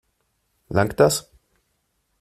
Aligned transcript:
Langt 0.69 0.99
das? 0.99 1.29